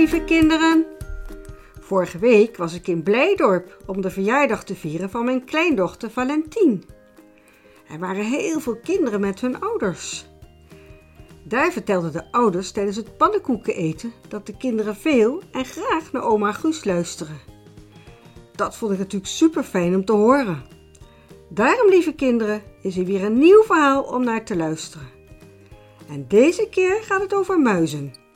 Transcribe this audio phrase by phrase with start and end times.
[0.00, 0.84] lieve kinderen.
[1.80, 6.84] Vorige week was ik in Blijdorp om de verjaardag te vieren van mijn kleindochter Valentien.
[7.88, 10.26] Er waren heel veel kinderen met hun ouders.
[11.44, 16.24] Daar vertelden de ouders tijdens het pannenkoeken eten dat de kinderen veel en graag naar
[16.24, 17.38] oma Guus luisteren.
[18.54, 20.62] Dat vond ik natuurlijk super fijn om te horen.
[21.48, 25.08] Daarom, lieve kinderen, is er weer een nieuw verhaal om naar te luisteren.
[26.08, 28.28] En deze keer gaat het over muizen.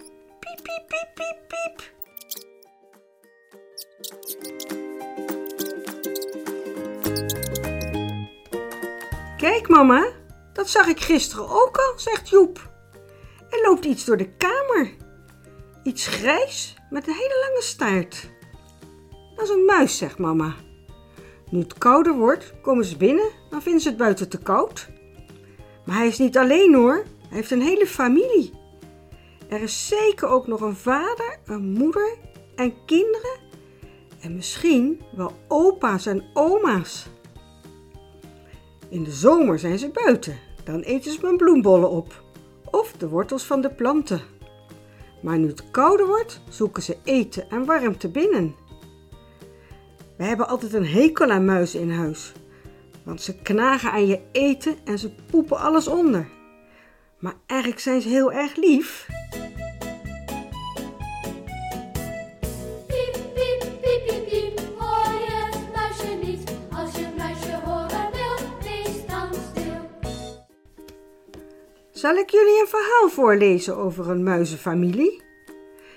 [9.37, 10.13] Kijk, mama,
[10.53, 12.71] dat zag ik gisteren ook al, zegt Joep.
[13.51, 14.91] Er loopt iets door de kamer.
[15.83, 18.31] Iets grijs met een hele lange staart.
[19.37, 20.55] Dat is een muis, zegt mama.
[21.51, 24.89] Nu het kouder wordt, komen ze binnen, dan vinden ze het buiten te koud.
[25.85, 28.53] Maar hij is niet alleen hoor, hij heeft een hele familie.
[29.49, 32.17] Er is zeker ook nog een vader, een moeder
[32.57, 33.39] en kinderen
[34.25, 37.07] en misschien wel opa's en oma's.
[38.89, 42.23] In de zomer zijn ze buiten, dan eten ze mijn bloembollen op
[42.65, 44.21] of de wortels van de planten.
[45.23, 48.55] Maar nu het kouder wordt, zoeken ze eten en warmte binnen.
[50.17, 52.33] We hebben altijd een hekel aan muizen in huis,
[53.03, 56.29] want ze knagen aan je eten en ze poepen alles onder.
[57.19, 59.09] Maar eigenlijk zijn ze heel erg lief.
[72.05, 75.23] Zal ik jullie een verhaal voorlezen over een muizenfamilie?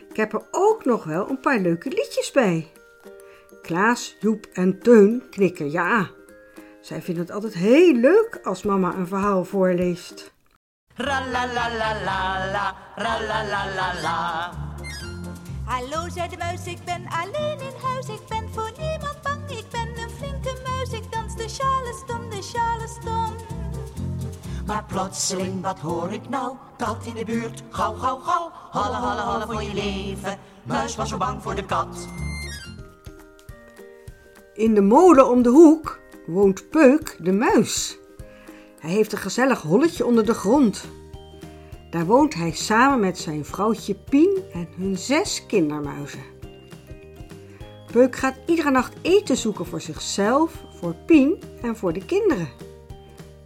[0.10, 2.72] Ik heb er ook nog wel een paar leuke liedjes bij.
[3.62, 6.10] Klaas, Joep en Teun knikken ja.
[6.82, 10.34] Zij vinden het altijd heel leuk als mama een verhaal voorleest.
[10.96, 14.52] Ra la la la la la, ra la la la la.
[15.66, 18.08] Hallo, zei de muis, ik ben alleen in huis.
[18.08, 20.92] Ik ben voor niemand bang, ik ben een flinke muis.
[20.92, 23.57] Ik dans de charleston, de charleston.
[24.68, 26.56] Maar plotseling, wat hoor ik nou?
[26.78, 28.52] Kat in de buurt, gauw, gauw, gauw.
[28.72, 30.38] Halle, halle, halle voor je leven.
[30.64, 32.08] Muis was zo bang voor de kat.
[34.54, 37.98] In de molen om de hoek woont Peuk de muis.
[38.80, 40.86] Hij heeft een gezellig holletje onder de grond.
[41.90, 46.24] Daar woont hij samen met zijn vrouwtje Pien en hun zes kindermuizen.
[47.92, 52.50] Peuk gaat iedere nacht eten zoeken voor zichzelf, voor Pien en voor de kinderen.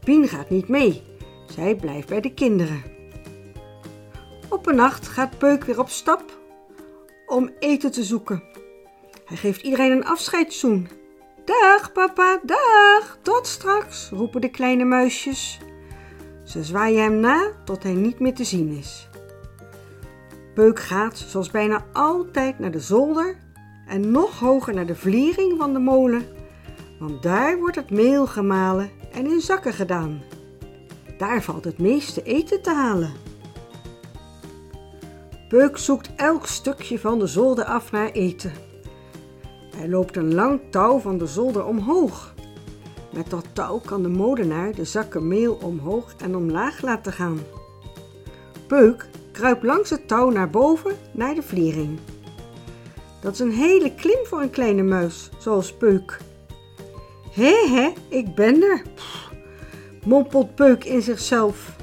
[0.03, 1.09] Pien gaat niet mee.
[1.53, 2.84] Zij blijft bij de kinderen.
[4.50, 6.39] Op een nacht gaat Peuk weer op stap
[7.25, 8.44] om eten te zoeken.
[9.25, 10.88] Hij geeft iedereen een afscheidszoen.
[11.45, 15.59] Dag papa, dag, tot straks, roepen de kleine muisjes.
[16.44, 19.09] Ze zwaaien hem na tot hij niet meer te zien is.
[20.53, 23.38] Peuk gaat, zoals bijna altijd, naar de zolder
[23.88, 26.25] en nog hoger naar de vliering van de molen,
[27.00, 30.22] want daar wordt het meel gemalen en in zakken gedaan.
[31.22, 33.12] Daar valt het meeste eten te halen.
[35.50, 38.54] Peuk zoekt elk stukje van de zolder af naar eten.
[39.76, 42.34] Hij loopt een lang touw van de zolder omhoog.
[43.14, 47.40] Met dat touw kan de molenaar de zakken meel omhoog en omlaag laten gaan.
[48.68, 52.00] Peuk kruipt langs het touw naar boven naar de vliering.
[53.20, 56.18] Dat is een hele klim voor een kleine muis, zoals Peuk.
[57.32, 59.31] Hé hé, ik ben er, Pff,
[60.06, 61.75] mompelt Peuk in zichzelf.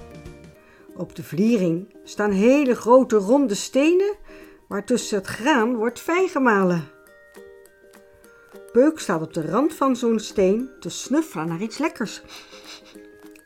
[0.96, 4.16] Op de vliering staan hele grote ronde stenen
[4.68, 6.88] waar tussen het graan wordt fijn gemalen.
[8.72, 12.22] Peuk staat op de rand van zo'n steen te snuffelen naar iets lekkers.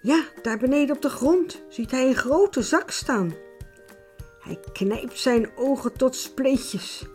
[0.03, 3.35] Ja, daar beneden op de grond ziet hij een grote zak staan.
[4.41, 7.07] Hij knijpt zijn ogen tot spleetjes.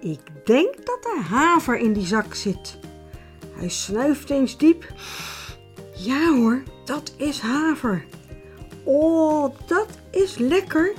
[0.00, 2.78] Ik denk dat er haver in die zak zit.
[3.52, 4.92] Hij snuift eens diep.
[6.04, 8.04] Ja hoor, dat is haver.
[8.84, 10.92] Oh, dat is lekker.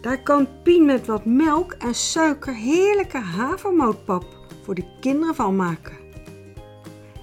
[0.00, 4.24] Daar kan Pien met wat melk en suiker heerlijke havermoutpap
[4.62, 5.96] voor de kinderen van maken.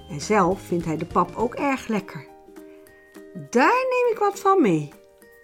[0.09, 2.27] En zelf vindt hij de pap ook erg lekker.
[3.49, 4.93] Daar neem ik wat van mee,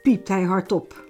[0.04, 1.06] piept hij hardop.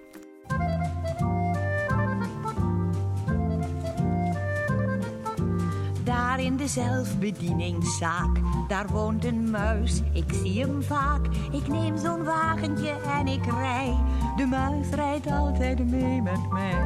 [6.03, 8.37] Daar in de zelfbedieningszaak,
[8.67, 10.01] daar woont een muis.
[10.13, 11.25] Ik zie hem vaak.
[11.51, 13.97] Ik neem zo'n wagentje en ik rij.
[14.35, 16.85] De muis rijdt altijd mee met mij.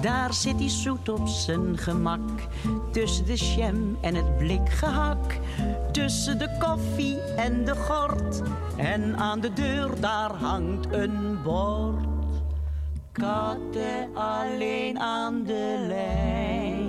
[0.00, 2.30] Daar zit hij zoet op zijn gemak.
[2.90, 5.38] Tussen de jam en het blikgehak.
[5.92, 8.42] Tussen de koffie en de gort.
[8.76, 12.06] En aan de deur daar hangt een bord.
[13.12, 16.81] katten alleen aan de lijn.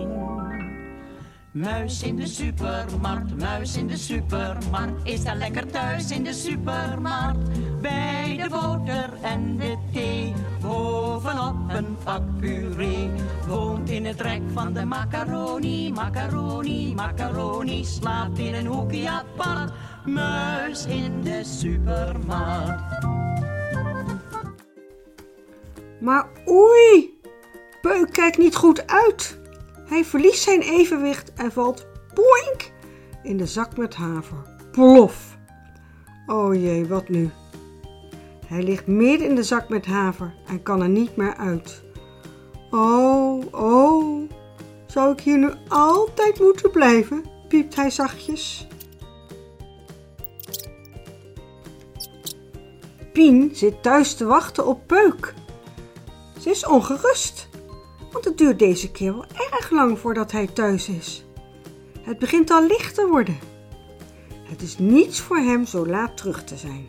[1.53, 5.07] Muis in de supermarkt, muis in de supermarkt.
[5.07, 7.49] Is daar lekker thuis in de supermarkt.
[7.81, 10.33] Bij de boter en de thee.
[10.61, 13.09] Bovenop een pak puree.
[13.47, 17.85] Woont in het rek van de macaroni, macaroni, macaroni.
[17.85, 19.71] Slaapt in een hoekje apart.
[20.05, 23.05] Muis in de supermarkt.
[25.99, 27.19] Maar oei,
[27.81, 29.41] Peuk kijkt niet goed uit.
[29.85, 32.71] Hij verliest zijn evenwicht en valt boink
[33.23, 34.37] in de zak met haver.
[34.71, 35.37] Plof.
[36.27, 37.29] O jee, wat nu?
[38.45, 41.83] Hij ligt midden in de zak met haver en kan er niet meer uit.
[42.71, 44.29] Oh, oh,
[44.87, 47.23] zou ik hier nu altijd moeten blijven?
[47.47, 48.67] piept hij zachtjes.
[53.13, 55.33] Pien zit thuis te wachten op Peuk.
[56.39, 57.49] Ze is ongerust,
[58.13, 61.25] want het duurt deze keer wel erg lang voordat hij thuis is.
[62.01, 63.39] Het begint al licht te worden.
[64.43, 66.87] Het is niets voor hem zo laat terug te zijn.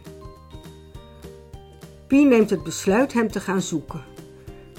[2.06, 4.04] Pien neemt het besluit hem te gaan zoeken.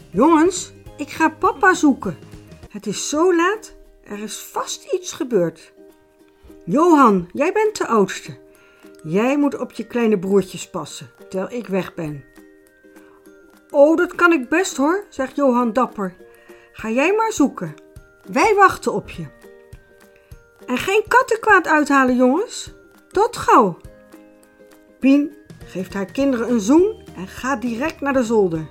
[0.09, 2.17] Jongens, ik ga papa zoeken.
[2.69, 5.73] Het is zo laat, er is vast iets gebeurd.
[6.65, 8.37] Johan, jij bent de oudste.
[9.03, 12.23] Jij moet op je kleine broertjes passen, terwijl ik weg ben.
[13.69, 16.15] Oh, dat kan ik best hoor, zegt Johan dapper.
[16.77, 17.73] Ga jij maar zoeken.
[18.31, 19.25] Wij wachten op je.
[20.65, 22.73] En geen kattenkwaad uithalen, jongens.
[23.11, 23.77] Tot gauw.
[24.99, 25.35] Pien
[25.65, 28.69] geeft haar kinderen een zoen en gaat direct naar de zolder.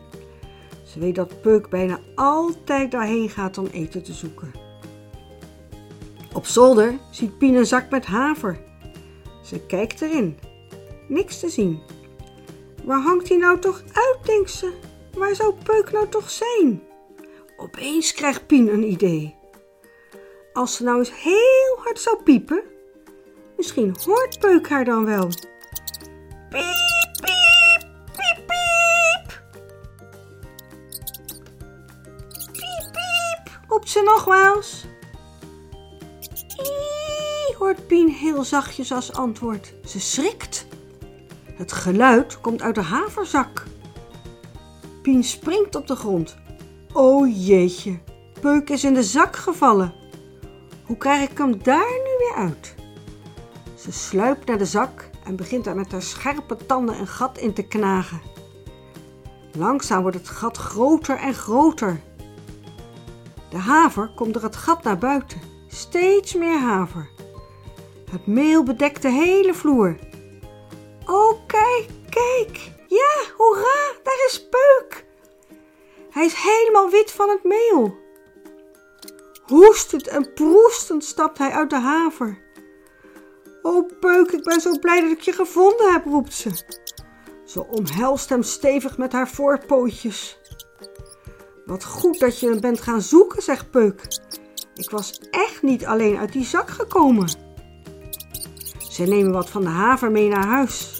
[0.84, 4.52] Ze weet dat Peuk bijna altijd daarheen gaat om eten te zoeken.
[6.32, 8.58] Op zolder ziet Pien een zak met haver.
[9.44, 10.38] Ze kijkt erin.
[11.08, 11.82] Niks te zien.
[12.84, 14.72] Waar hangt hij nou toch uit, denkt ze?
[15.12, 16.92] Waar zou Peuk nou toch zijn?
[17.56, 19.36] Opeens krijgt Pien een idee.
[20.52, 22.62] Als ze nou eens heel hard zou piepen,
[23.56, 25.28] misschien hoort Peuk haar dan wel.
[26.50, 29.42] Piep, piep, piep, piep.
[32.52, 34.84] Piep, piep, roept ze nogmaals.
[36.56, 39.74] Ie, hoort Pien heel zachtjes als antwoord.
[39.84, 40.66] Ze schrikt.
[41.54, 43.62] Het geluid komt uit de haverzak.
[45.02, 46.42] Pien springt op de grond.
[46.96, 47.98] O jeetje,
[48.40, 49.94] Peuk is in de zak gevallen.
[50.84, 52.74] Hoe krijg ik hem daar nu weer uit?
[53.78, 57.54] Ze sluipt naar de zak en begint er met haar scherpe tanden een gat in
[57.54, 58.20] te knagen.
[59.52, 62.00] Langzaam wordt het gat groter en groter.
[63.50, 65.40] De haver komt door het gat naar buiten.
[65.68, 67.08] Steeds meer haver.
[68.10, 69.98] Het meel bedekt de hele vloer.
[71.06, 72.72] Oh, kijk, kijk.
[72.88, 74.93] Ja, hoera, daar is Peuk.
[76.14, 77.98] Hij is helemaal wit van het meel.
[79.42, 82.42] Hoestend en proestend stapt hij uit de haver.
[83.62, 86.50] O Peuk, ik ben zo blij dat ik je gevonden heb, roept ze.
[87.44, 90.38] Ze omhelst hem stevig met haar voorpootjes.
[91.64, 94.02] Wat goed dat je hem bent gaan zoeken, zegt Peuk.
[94.74, 97.28] Ik was echt niet alleen uit die zak gekomen.
[98.90, 100.93] Ze nemen wat van de haver mee naar huis.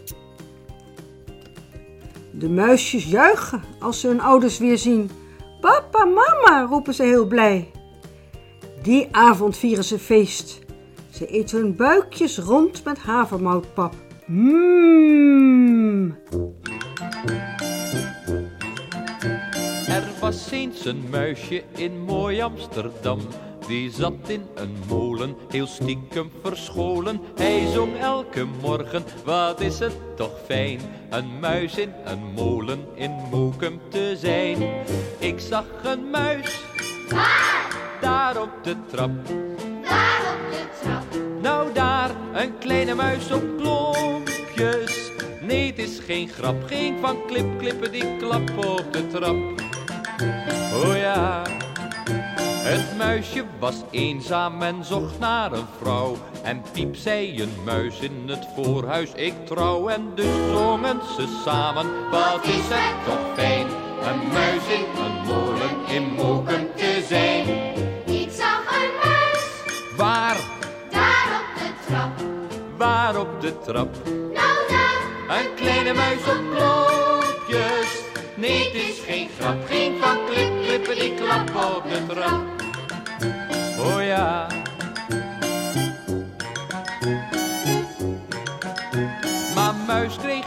[2.39, 5.11] De muisjes juichen als ze hun ouders weer zien.
[5.61, 7.71] Papa, mama, roepen ze heel blij.
[8.83, 10.59] Die avond vieren ze feest.
[11.11, 13.95] Ze eten hun buikjes rond met havermoutpap.
[14.27, 16.17] Mmm.
[19.89, 23.21] Er was eens een muisje in mooi Amsterdam.
[23.67, 27.21] Die zat in een molen, heel stiekem verscholen.
[27.35, 30.81] Hij zong elke morgen, wat is het toch fijn.
[31.11, 34.85] Een muis in een molen in Moekum te zijn.
[35.19, 36.65] Ik zag een muis,
[38.01, 39.11] daar op de trap.
[39.83, 45.11] Daar op de trap, Nou daar, een kleine muis op klompjes.
[45.41, 49.37] Nee, het is geen grap, geen van klip, klippen die klap op de trap.
[50.75, 51.43] Oh ja,
[52.67, 56.17] het muisje was eenzaam en zocht naar een vrouw.
[56.43, 59.89] En piep zei een muis in het voorhuis, ik trouw.
[59.89, 63.67] En dus zongen ze samen, wat is het toch fijn.
[64.03, 67.47] Een muis in een molen in Mokum te zijn.
[68.21, 69.43] ik zag een muis,
[69.97, 70.37] Waar,
[70.91, 72.11] daar op de trap.
[72.77, 73.95] waar op de trap?
[74.35, 78.03] Nou daar, Een kleine muis op klompjes.
[78.37, 79.69] Nee, het is geen grap,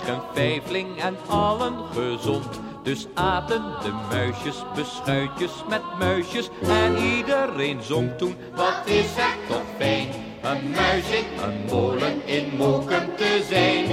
[0.08, 2.60] een vijfling en allen gezond.
[2.84, 6.50] Dus aten de muisjes beschuitjes met muisjes.
[6.68, 10.08] En iedereen zong toen, wat is het toch fijn.
[10.42, 13.86] Een muis in een molen in Mokum te zijn.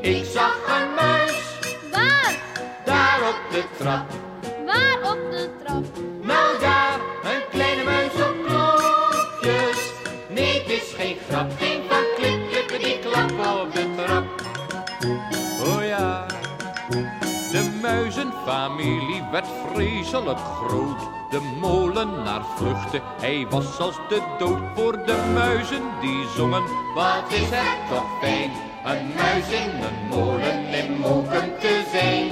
[0.00, 1.58] Ik zag een muis,
[1.90, 2.36] Waar?
[2.84, 4.31] daar op de trap.
[20.22, 20.98] Vreselijk groot.
[21.30, 26.62] De molenaar vluchtte, hij was als de dood voor de muizen die zongen.
[26.94, 28.50] Wat is het toch fijn,
[28.84, 32.30] een muis in een molen in Moken te zijn.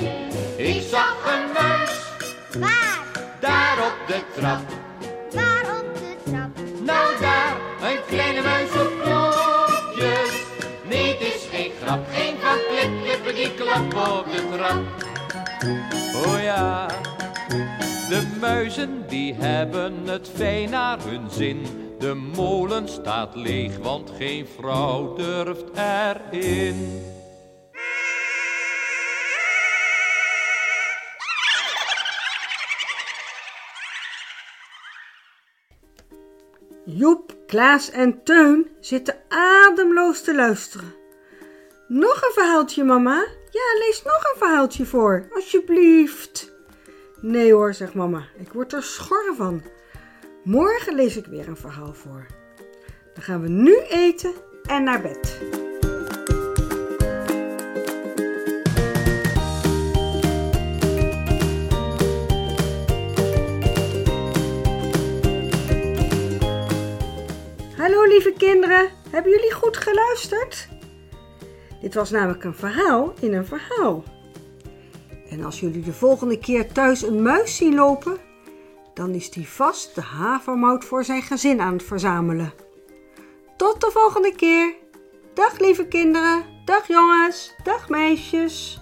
[0.57, 1.91] Ik zag een muis,
[2.59, 2.99] Waar?
[3.41, 4.61] daar op de trap.
[5.33, 6.51] Waar op de trap?
[6.85, 10.43] Nou daar, een kleine muis op klokjes.
[10.89, 15.09] Nee, het is geen grap, geen van klip, klippen die klappen op de trap.
[16.27, 16.87] Oh ja,
[17.51, 21.63] de muizen die hebben het fijn naar hun zin.
[21.99, 27.03] De molen staat leeg, want geen vrouw durft erin.
[36.85, 40.95] Joep, Klaas en Teun zitten ademloos te luisteren.
[41.89, 43.27] Nog een verhaaltje, mama?
[43.51, 46.59] Ja, lees nog een verhaaltje voor, alsjeblieft.
[47.23, 49.63] Nee hoor, zegt mama, ik word er schor van.
[50.45, 52.27] Morgen lees ik weer een verhaal voor.
[53.15, 55.39] Dan gaan we nu eten en naar bed.
[67.77, 70.69] Hallo lieve kinderen, hebben jullie goed geluisterd?
[71.81, 74.05] Dit was namelijk een verhaal in een verhaal.
[75.31, 78.17] En als jullie de volgende keer thuis een muis zien lopen,
[78.95, 82.53] dan is die vast de havermout voor zijn gezin aan het verzamelen.
[83.57, 84.75] Tot de volgende keer.
[85.35, 88.80] Dag lieve kinderen, dag jongens, dag meisjes.